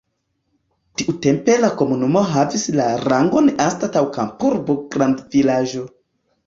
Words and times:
Tiutempe 1.01 1.57
la 1.65 1.69
komunumo 1.83 2.25
havis 2.31 2.65
la 2.81 2.89
rangon 3.07 3.53
anstataŭ 3.69 4.05
kampurbo 4.19 4.83
grandvilaĝo. 4.97 5.89